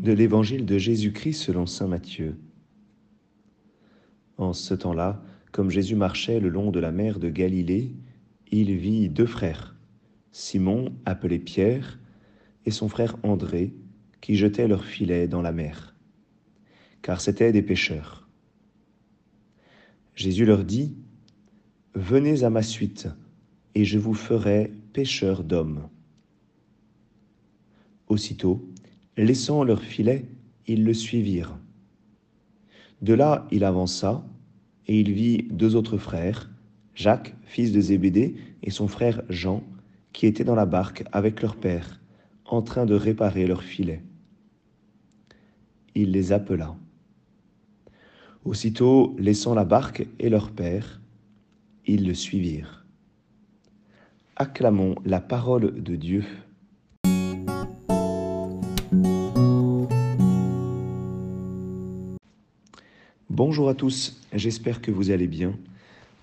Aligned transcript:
de 0.00 0.12
l'évangile 0.12 0.64
de 0.64 0.78
Jésus-Christ 0.78 1.34
selon 1.34 1.66
Saint 1.66 1.86
Matthieu. 1.86 2.38
En 4.38 4.54
ce 4.54 4.72
temps-là, 4.72 5.22
comme 5.52 5.68
Jésus 5.68 5.94
marchait 5.94 6.40
le 6.40 6.48
long 6.48 6.70
de 6.70 6.80
la 6.80 6.90
mer 6.90 7.18
de 7.18 7.28
Galilée, 7.28 7.94
il 8.50 8.74
vit 8.76 9.10
deux 9.10 9.26
frères, 9.26 9.76
Simon, 10.32 10.94
appelé 11.04 11.38
Pierre, 11.38 11.98
et 12.64 12.70
son 12.70 12.88
frère 12.88 13.16
André, 13.22 13.74
qui 14.22 14.36
jetaient 14.36 14.68
leurs 14.68 14.86
filets 14.86 15.28
dans 15.28 15.42
la 15.42 15.52
mer, 15.52 15.94
car 17.02 17.20
c'étaient 17.20 17.52
des 17.52 17.62
pêcheurs. 17.62 18.26
Jésus 20.14 20.46
leur 20.46 20.64
dit, 20.64 20.96
Venez 21.94 22.42
à 22.42 22.48
ma 22.48 22.62
suite, 22.62 23.08
et 23.74 23.84
je 23.84 23.98
vous 23.98 24.14
ferai 24.14 24.72
pêcheurs 24.94 25.44
d'hommes. 25.44 25.90
Aussitôt, 28.08 28.69
laissant 29.24 29.64
leurs 29.64 29.82
filets, 29.82 30.24
ils 30.66 30.84
le 30.84 30.94
suivirent. 30.94 31.58
De 33.02 33.14
là, 33.14 33.46
il 33.50 33.64
avança, 33.64 34.24
et 34.86 35.00
il 35.00 35.12
vit 35.12 35.48
deux 35.50 35.76
autres 35.76 35.98
frères, 35.98 36.50
Jacques, 36.94 37.34
fils 37.44 37.72
de 37.72 37.80
Zébédée, 37.80 38.34
et 38.62 38.70
son 38.70 38.88
frère 38.88 39.22
Jean, 39.28 39.62
qui 40.12 40.26
étaient 40.26 40.44
dans 40.44 40.54
la 40.54 40.66
barque 40.66 41.04
avec 41.12 41.40
leur 41.42 41.56
père, 41.56 42.00
en 42.44 42.62
train 42.62 42.84
de 42.84 42.94
réparer 42.94 43.46
leurs 43.46 43.62
filets. 43.62 44.02
Il 45.94 46.12
les 46.12 46.32
appela. 46.32 46.76
Aussitôt, 48.44 49.14
laissant 49.18 49.54
la 49.54 49.64
barque 49.64 50.06
et 50.18 50.28
leur 50.28 50.50
père, 50.50 51.00
ils 51.86 52.06
le 52.06 52.14
suivirent. 52.14 52.84
Acclamons 54.36 54.94
la 55.04 55.20
parole 55.20 55.82
de 55.82 55.96
Dieu. 55.96 56.24
Bonjour 63.42 63.70
à 63.70 63.74
tous, 63.74 64.20
j'espère 64.34 64.82
que 64.82 64.90
vous 64.90 65.10
allez 65.10 65.26
bien. 65.26 65.54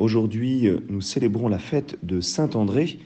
Aujourd'hui, 0.00 0.68
nous 0.88 1.00
célébrons 1.00 1.46
la 1.46 1.60
fête 1.60 1.96
de 2.02 2.20
Saint 2.20 2.50
André. 2.54 2.98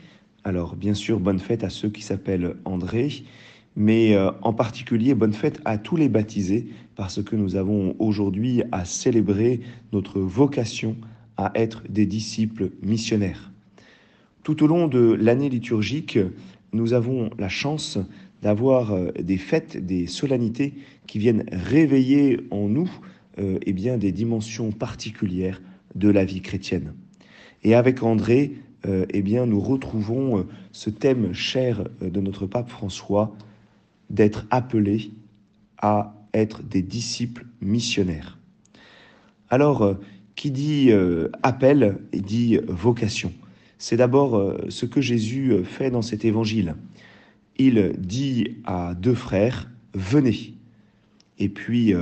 Alors, 0.45 0.77
bien 0.77 0.95
sûr, 0.95 1.21
bonne 1.21 1.39
fête 1.39 1.63
à 1.63 1.69
ceux 1.69 1.91
qui 1.91 2.01
s'appellent 2.01 2.57
André, 2.65 3.25
mais 3.77 4.15
euh, 4.15 4.31
en 4.41 4.55
particulier, 4.55 5.15
bonne 5.15 5.35
fête 5.35 5.61
à 5.67 5.77
tous 5.77 5.97
les 5.97 6.09
baptisés, 6.09 6.69
parce 6.97 7.23
que 7.23 7.37
nous 7.37 7.55
avons 7.55 7.97
aujourd'hui 7.99 8.63
à 8.73 8.87
célébrer 8.87 9.61
notre 9.93 10.21
vocation 10.21 10.97
à 11.37 11.53
être 11.55 11.83
des 11.91 12.07
disciples 12.07 12.71
missionnaires. 12.81 13.53
Tout 14.43 14.65
au 14.65 14.69
long 14.69 14.89
de 14.89 15.19
l'année 15.21 15.51
liturgique, 15.51 16.19
nous 16.73 16.95
avons 16.95 17.29
la 17.39 17.51
chance 17.51 17.99
d'avoir 18.41 18.93
euh, 18.93 19.11
des 19.21 19.37
fêtes, 19.37 19.77
des 19.85 20.07
solennités 20.07 20.73
qui 21.07 21.19
viennent 21.19 21.45
réveiller 21.53 22.41
en 22.51 22.71
nous 22.71 22.91
euh, 23.39 23.59
eh 23.63 23.73
bien, 23.73 23.99
des 23.99 24.11
dimensions 24.11 24.73
particulières 24.73 25.61
de 25.95 26.09
la 26.09 26.25
vie 26.25 26.41
chrétienne. 26.41 26.95
Et 27.63 27.75
avec 27.75 28.03
André, 28.03 28.55
euh, 28.87 29.07
eh 29.11 29.23
bien, 29.23 29.47
nous 29.47 29.61
retrouvons 29.61 30.39
euh, 30.39 30.43
ce 30.73 30.91
thème 30.91 31.33
cher 31.33 31.85
de 32.01 32.21
notre 32.21 32.47
pape 32.47 32.69
François, 32.69 33.35
d'être 34.11 34.47
appelé 34.51 35.13
à 35.81 36.15
être 36.35 36.63
des 36.63 36.83
disciples 36.83 37.47
missionnaires. 37.61 38.39
Alors, 39.51 39.97
qui 40.35 40.51
dit 40.51 40.91
appel 41.43 41.99
dit 42.13 42.59
vocation. 42.69 43.33
C'est 43.79 43.97
d'abord 43.97 44.57
ce 44.69 44.87
que 44.87 45.01
Jésus 45.01 45.65
fait 45.65 45.91
dans 45.91 46.03
cet 46.03 46.25
évangile. 46.25 46.75
Il 47.57 47.93
dit 47.99 48.57
à 48.65 48.95
deux 48.95 49.15
frères, 49.15 49.71
venez. 49.95 50.55
Et 51.39 51.49
puis, 51.49 51.95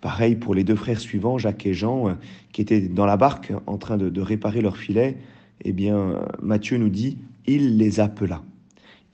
Pareil 0.00 0.36
pour 0.36 0.54
les 0.54 0.64
deux 0.64 0.76
frères 0.76 1.00
suivants, 1.00 1.38
Jacques 1.38 1.66
et 1.66 1.74
Jean, 1.74 2.08
euh, 2.08 2.14
qui 2.52 2.62
étaient 2.62 2.80
dans 2.80 3.06
la 3.06 3.16
barque 3.16 3.52
en 3.66 3.78
train 3.78 3.96
de, 3.96 4.20
réparer 4.20 4.60
leur 4.60 4.76
filet. 4.76 5.18
Eh 5.62 5.72
bien, 5.72 6.22
Matthieu 6.40 6.78
nous 6.78 6.88
dit, 6.88 7.18
il 7.46 7.76
les 7.76 8.00
appela. 8.00 8.42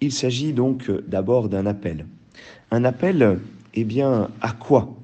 Il 0.00 0.12
s'agit 0.12 0.52
donc 0.52 0.90
d'abord 1.08 1.48
d'un 1.48 1.66
appel. 1.66 2.06
Un 2.70 2.84
appel, 2.84 3.40
eh 3.74 3.84
bien, 3.84 4.30
à 4.40 4.52
quoi? 4.52 4.94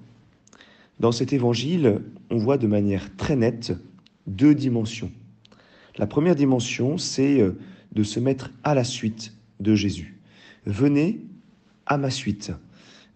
Dans 1.00 1.12
cet 1.12 1.32
évangile, 1.32 2.00
on 2.30 2.36
voit 2.36 2.58
de 2.58 2.66
manière 2.68 3.14
très 3.16 3.34
nette 3.34 3.72
deux 4.26 4.54
dimensions. 4.54 5.10
La 5.98 6.06
première 6.06 6.34
dimension, 6.34 6.96
c'est 6.96 7.40
euh, 7.40 7.58
de 7.92 8.02
se 8.02 8.20
mettre 8.20 8.50
à 8.64 8.74
la 8.74 8.84
suite 8.84 9.34
de 9.60 9.74
Jésus. 9.74 10.18
Venez 10.64 11.20
à 11.86 11.98
ma 11.98 12.10
suite. 12.10 12.52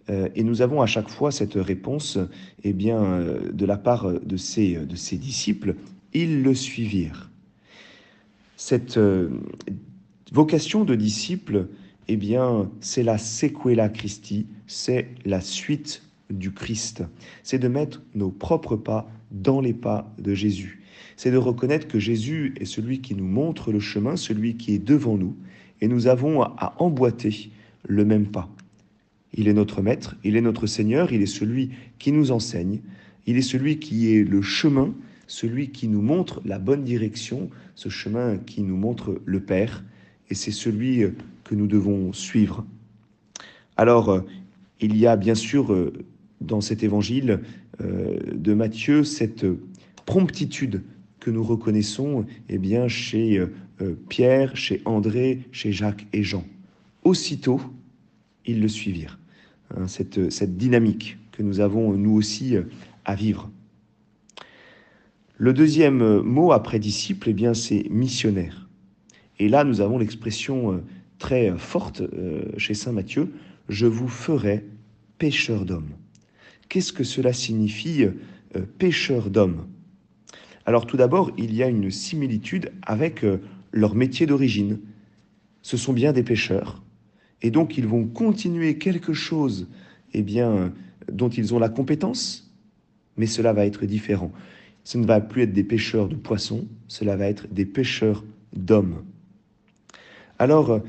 Euh, 0.08 0.28
et 0.34 0.44
nous 0.44 0.62
avons 0.62 0.82
à 0.82 0.86
chaque 0.86 1.08
fois 1.08 1.30
cette 1.30 1.54
réponse 1.54 2.18
eh 2.62 2.72
bien, 2.72 3.02
euh, 3.02 3.52
de 3.52 3.66
la 3.66 3.76
part 3.76 4.20
de 4.20 4.36
ses, 4.36 4.78
ses 4.94 5.16
disciples. 5.16 5.74
Ils 6.12 6.42
le 6.42 6.54
suivirent. 6.54 7.30
Cette 8.56 8.96
euh, 8.96 9.30
vocation 10.32 10.84
de 10.84 10.94
disciple, 10.94 11.68
eh 12.08 12.16
bien, 12.16 12.70
c'est 12.80 13.02
la 13.02 13.18
sequela 13.18 13.88
Christi, 13.88 14.46
c'est 14.66 15.08
la 15.24 15.40
suite 15.40 16.02
du 16.30 16.52
Christ. 16.52 17.02
C'est 17.42 17.58
de 17.58 17.68
mettre 17.68 18.02
nos 18.14 18.30
propres 18.30 18.76
pas 18.76 19.10
dans 19.30 19.60
les 19.60 19.74
pas 19.74 20.12
de 20.18 20.34
Jésus. 20.34 20.82
C'est 21.16 21.30
de 21.30 21.36
reconnaître 21.36 21.88
que 21.88 21.98
Jésus 21.98 22.54
est 22.60 22.64
celui 22.64 23.00
qui 23.00 23.14
nous 23.14 23.26
montre 23.26 23.72
le 23.72 23.80
chemin, 23.80 24.16
celui 24.16 24.56
qui 24.56 24.74
est 24.74 24.78
devant 24.78 25.16
nous, 25.16 25.36
et 25.80 25.88
nous 25.88 26.06
avons 26.06 26.42
à 26.42 26.74
emboîter 26.78 27.50
le 27.86 28.04
même 28.04 28.26
pas. 28.26 28.48
Il 29.34 29.48
est 29.48 29.52
notre 29.52 29.82
maître, 29.82 30.16
il 30.24 30.36
est 30.36 30.40
notre 30.40 30.66
Seigneur, 30.66 31.12
il 31.12 31.22
est 31.22 31.26
celui 31.26 31.70
qui 31.98 32.12
nous 32.12 32.30
enseigne, 32.30 32.80
il 33.26 33.36
est 33.36 33.42
celui 33.42 33.78
qui 33.78 34.14
est 34.14 34.24
le 34.24 34.40
chemin, 34.42 34.94
celui 35.26 35.70
qui 35.70 35.88
nous 35.88 36.02
montre 36.02 36.40
la 36.44 36.58
bonne 36.58 36.84
direction, 36.84 37.50
ce 37.74 37.88
chemin 37.88 38.38
qui 38.38 38.62
nous 38.62 38.76
montre 38.76 39.20
le 39.24 39.40
Père, 39.40 39.84
et 40.30 40.34
c'est 40.34 40.52
celui 40.52 41.04
que 41.44 41.54
nous 41.54 41.66
devons 41.66 42.12
suivre. 42.12 42.64
Alors, 43.76 44.08
euh, 44.08 44.20
il 44.80 44.96
y 44.96 45.06
a 45.06 45.16
bien 45.16 45.34
sûr 45.34 45.72
euh, 45.72 45.92
dans 46.40 46.60
cet 46.60 46.82
évangile 46.82 47.40
euh, 47.80 48.18
de 48.34 48.54
Matthieu 48.54 49.04
cette 49.04 49.46
promptitude 50.06 50.82
que 51.20 51.30
nous 51.30 51.42
reconnaissons 51.42 52.24
eh 52.48 52.58
bien, 52.58 52.86
chez 52.86 53.44
Pierre, 54.08 54.56
chez 54.56 54.80
André, 54.84 55.40
chez 55.50 55.72
Jacques 55.72 56.06
et 56.12 56.22
Jean. 56.22 56.44
Aussitôt, 57.02 57.60
ils 58.46 58.60
le 58.60 58.68
suivirent. 58.68 59.18
Hein, 59.76 59.88
cette, 59.88 60.56
dynamique 60.56 61.18
que 61.32 61.42
nous 61.42 61.60
avons 61.60 61.92
nous 61.92 62.12
aussi 62.12 62.56
à 63.04 63.14
vivre. 63.14 63.50
Le 65.38 65.52
deuxième 65.52 66.20
mot 66.22 66.52
après 66.52 66.78
disciple, 66.78 67.28
eh 67.28 67.54
c'est 67.54 67.84
missionnaire. 67.90 68.66
Et 69.38 69.48
là, 69.48 69.64
nous 69.64 69.80
avons 69.80 69.98
l'expression 69.98 70.72
euh, 70.72 70.84
très 71.18 71.56
forte 71.58 72.00
euh, 72.00 72.44
chez 72.56 72.74
Saint 72.74 72.92
Matthieu, 72.92 73.32
je 73.68 73.86
vous 73.86 74.08
ferai 74.08 74.64
pêcheur 75.18 75.64
d'hommes. 75.64 75.90
Qu'est-ce 76.68 76.92
que 76.92 77.04
cela 77.04 77.32
signifie 77.32 78.04
euh, 78.04 78.62
pêcheur 78.78 79.30
d'hommes? 79.30 79.66
Alors 80.64 80.86
tout 80.86 80.96
d'abord, 80.96 81.30
il 81.36 81.54
y 81.54 81.62
a 81.62 81.68
une 81.68 81.90
similitude 81.90 82.72
avec 82.82 83.24
leur 83.70 83.94
métier 83.94 84.26
d'origine. 84.26 84.80
Ce 85.62 85.76
sont 85.76 85.92
bien 85.92 86.12
des 86.12 86.24
pêcheurs, 86.24 86.82
et 87.42 87.50
donc 87.50 87.76
ils 87.78 87.86
vont 87.86 88.04
continuer 88.04 88.78
quelque 88.78 89.12
chose 89.12 89.68
eh 90.14 90.22
bien, 90.22 90.72
dont 91.12 91.28
ils 91.28 91.54
ont 91.54 91.58
la 91.58 91.68
compétence, 91.68 92.50
mais 93.16 93.26
cela 93.26 93.52
va 93.52 93.66
être 93.66 93.84
différent. 93.86 94.32
Ce 94.84 94.98
ne 94.98 95.06
va 95.06 95.20
plus 95.20 95.42
être 95.42 95.52
des 95.52 95.64
pêcheurs 95.64 96.08
de 96.08 96.14
poissons, 96.14 96.66
cela 96.88 97.16
va 97.16 97.26
être 97.26 97.48
des 97.52 97.66
pêcheurs 97.66 98.24
d'hommes. 98.54 99.02
Alors, 100.38 100.80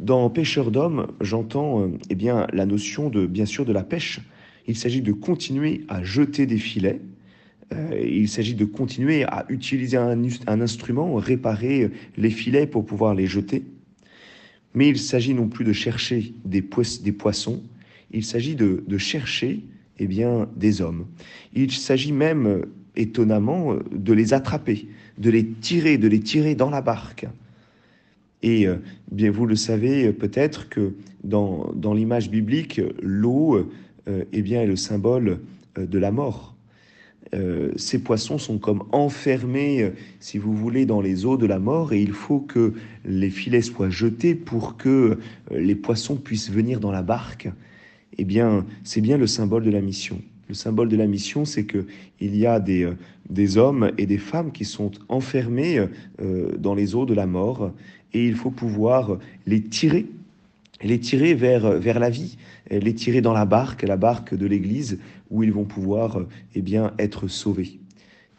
dans 0.00 0.28
pêcheurs 0.30 0.70
d'hommes, 0.70 1.08
j'entends 1.20 1.90
eh 2.10 2.14
bien 2.14 2.46
la 2.52 2.66
notion 2.66 3.10
de 3.10 3.26
bien 3.26 3.46
sûr 3.46 3.64
de 3.64 3.72
la 3.72 3.82
pêche. 3.82 4.20
Il 4.66 4.76
s'agit 4.76 5.02
de 5.02 5.12
continuer 5.12 5.84
à 5.88 6.02
jeter 6.02 6.46
des 6.46 6.58
filets. 6.58 7.00
Euh, 7.72 8.00
il 8.00 8.28
s'agit 8.28 8.54
de 8.54 8.64
continuer 8.64 9.24
à 9.24 9.44
utiliser 9.48 9.96
un, 9.96 10.22
un 10.46 10.60
instrument, 10.60 11.14
réparer 11.14 11.90
les 12.16 12.30
filets 12.30 12.66
pour 12.66 12.84
pouvoir 12.84 13.14
les 13.14 13.26
jeter. 13.26 13.64
Mais 14.74 14.88
il 14.88 14.98
s'agit 14.98 15.34
non 15.34 15.48
plus 15.48 15.64
de 15.64 15.72
chercher 15.72 16.34
des, 16.44 16.62
poissons, 16.62 17.62
il 18.10 18.24
s'agit 18.24 18.54
de, 18.54 18.98
chercher 18.98 19.64
eh 19.98 20.06
bien, 20.06 20.48
des 20.56 20.80
hommes. 20.80 21.06
Il 21.54 21.72
s'agit 21.72 22.12
même, 22.12 22.64
étonnamment, 22.96 23.76
de 23.90 24.12
les 24.12 24.34
attraper, 24.34 24.88
de 25.18 25.30
les 25.30 25.46
tirer, 25.46 25.98
de 25.98 26.08
les 26.08 26.20
tirer 26.20 26.54
dans 26.54 26.70
la 26.70 26.80
barque. 26.80 27.26
Et 28.42 28.66
euh, 28.66 28.76
bien, 29.10 29.30
vous 29.30 29.46
le 29.46 29.56
savez 29.56 30.12
peut-être 30.12 30.68
que 30.68 30.94
dans, 31.24 31.72
l'image 31.94 32.30
biblique, 32.30 32.80
l'eau 33.02 33.56
euh, 34.08 34.24
eh 34.32 34.52
est 34.52 34.66
le 34.66 34.76
symbole 34.76 35.40
euh, 35.76 35.86
de 35.86 35.98
la 35.98 36.10
mort. 36.10 36.54
Euh, 37.34 37.72
ces 37.76 37.98
poissons 37.98 38.38
sont 38.38 38.58
comme 38.58 38.84
enfermés, 38.92 39.82
euh, 39.82 39.90
si 40.20 40.38
vous 40.38 40.54
voulez, 40.54 40.86
dans 40.86 41.00
les 41.00 41.26
eaux 41.26 41.36
de 41.36 41.46
la 41.46 41.58
mort, 41.58 41.92
et 41.92 42.00
il 42.00 42.12
faut 42.12 42.40
que 42.40 42.72
les 43.04 43.30
filets 43.30 43.62
soient 43.62 43.90
jetés 43.90 44.34
pour 44.34 44.76
que 44.76 45.18
euh, 45.52 45.60
les 45.60 45.74
poissons 45.74 46.16
puissent 46.16 46.50
venir 46.50 46.80
dans 46.80 46.92
la 46.92 47.02
barque. 47.02 47.50
Eh 48.16 48.24
bien, 48.24 48.64
c'est 48.82 49.00
bien 49.00 49.18
le 49.18 49.26
symbole 49.26 49.64
de 49.64 49.70
la 49.70 49.80
mission. 49.80 50.22
Le 50.48 50.54
symbole 50.54 50.88
de 50.88 50.96
la 50.96 51.06
mission, 51.06 51.44
c'est 51.44 51.64
que 51.64 51.86
il 52.20 52.34
y 52.34 52.46
a 52.46 52.58
des, 52.58 52.88
hommes 53.58 53.92
et 53.98 54.06
des 54.06 54.16
femmes 54.16 54.50
qui 54.50 54.64
sont 54.64 54.90
enfermés 55.10 55.86
dans 56.58 56.74
les 56.74 56.94
eaux 56.94 57.04
de 57.04 57.12
la 57.12 57.26
mort 57.26 57.70
et 58.14 58.26
il 58.26 58.34
faut 58.34 58.50
pouvoir 58.50 59.18
les 59.46 59.60
tirer, 59.60 60.06
les 60.82 61.00
tirer 61.00 61.34
vers, 61.34 61.78
vers 61.78 61.98
la 61.98 62.10
vie, 62.10 62.38
les 62.70 62.94
tirer 62.94 63.20
dans 63.20 63.32
la 63.32 63.44
barque, 63.44 63.82
la 63.82 63.96
barque 63.96 64.34
de 64.34 64.46
l'Église, 64.46 64.98
où 65.30 65.42
ils 65.42 65.52
vont 65.52 65.64
pouvoir 65.64 66.24
eh 66.54 66.62
bien, 66.62 66.92
être 66.98 67.28
sauvés. 67.28 67.80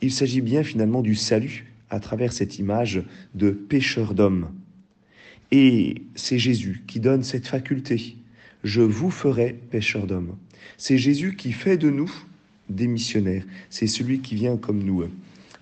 Il 0.02 0.12
s'agit 0.12 0.42
bien 0.42 0.64
finalement 0.64 1.02
du 1.02 1.16
salut 1.16 1.66
à 1.90 2.00
travers 2.00 2.32
cette 2.32 2.60
image 2.60 3.04
de 3.36 3.52
pêcheur 3.52 4.14
d'hommes. 4.14 4.50
Et 5.52 6.04
c'est 6.16 6.38
Jésus 6.38 6.84
qui 6.88 7.00
donne 7.00 7.24
cette 7.24 7.48
faculté. 7.48 8.16
Je 8.64 8.82
vous 8.82 9.10
ferai 9.10 9.54
pêcheur 9.72 10.06
d'hommes. 10.06 10.36
C'est 10.78 10.98
Jésus 10.98 11.36
qui 11.36 11.52
fait 11.52 11.78
de 11.78 11.90
nous 11.90 12.12
des 12.70 12.88
missionnaires. 12.88 13.44
C'est 13.70 13.88
celui 13.88 14.20
qui 14.20 14.36
vient 14.36 14.58
comme 14.58 14.84
nous, 14.84 15.04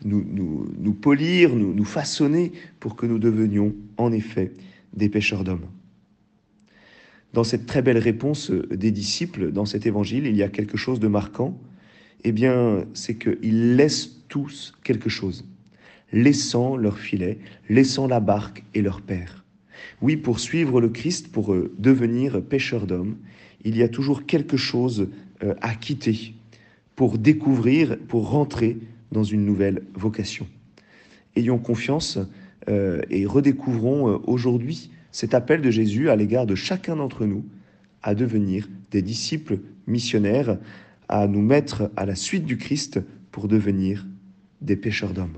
nous, 0.04 0.26
nous, 0.30 0.68
nous 0.78 0.94
polir, 0.94 1.56
nous, 1.56 1.74
nous 1.74 1.86
façonner 1.86 2.52
pour 2.80 2.96
que 2.96 3.06
nous 3.06 3.20
devenions 3.20 3.74
en 3.96 4.12
effet 4.12 4.52
des 4.94 5.10
pêcheurs 5.10 5.44
d'hommes. 5.44 5.68
Dans 7.34 7.44
cette 7.44 7.66
très 7.66 7.82
belle 7.82 7.98
réponse 7.98 8.52
des 8.52 8.92
disciples, 8.92 9.52
dans 9.52 9.66
cet 9.66 9.86
évangile, 9.86 10.26
il 10.26 10.36
y 10.36 10.44
a 10.44 10.50
quelque 10.50 10.78
chose 10.78 11.00
de 11.00 11.08
marquant. 11.08 11.60
Eh 12.24 12.32
bien, 12.32 12.86
c'est 12.94 13.16
qu'ils 13.16 13.76
laissent 13.76 14.24
tous 14.28 14.74
quelque 14.84 15.10
chose, 15.10 15.46
laissant 16.12 16.76
leur 16.76 16.98
filet, 16.98 17.40
laissant 17.70 18.08
la 18.08 18.20
barque 18.20 18.64
et 18.74 18.82
leur 18.82 19.02
père. 19.02 19.44
Oui, 20.02 20.16
pour 20.16 20.40
suivre 20.40 20.82
le 20.82 20.90
Christ, 20.90 21.32
pour 21.32 21.54
euh, 21.54 21.72
devenir 21.78 22.42
pêcheur 22.42 22.88
d'hommes, 22.88 23.18
il 23.64 23.78
y 23.78 23.84
a 23.84 23.90
toujours 23.90 24.26
quelque 24.26 24.58
chose 24.58 25.10
euh, 25.44 25.54
à 25.62 25.76
quitter 25.76 26.34
pour 26.96 27.18
découvrir, 27.18 27.98
pour 28.08 28.30
rentrer 28.30 28.78
dans 29.12 29.24
une 29.24 29.46
nouvelle 29.46 29.84
vocation. 29.94 30.48
Ayons 31.36 31.60
confiance 31.60 32.20
euh, 32.70 33.02
et 33.10 33.26
redécouvrons 33.26 34.22
aujourd'hui 34.26 34.92
cet 35.12 35.34
appel 35.34 35.62
de 35.62 35.72
Jésus 35.72 36.10
à 36.10 36.16
l'égard 36.16 36.46
de 36.46 36.56
chacun 36.56 36.96
d'entre 36.96 37.26
nous 37.26 37.46
à 38.04 38.16
devenir 38.16 38.68
des 38.92 39.02
disciples 39.02 39.60
missionnaires, 39.88 40.58
à 41.10 41.28
nous 41.28 41.42
mettre 41.42 41.92
à 41.96 42.06
la 42.06 42.16
suite 42.16 42.46
du 42.46 42.58
Christ 42.58 43.00
pour 43.32 43.48
devenir 43.48 44.06
des 44.62 44.76
pêcheurs 44.76 45.14
d'hommes. 45.14 45.38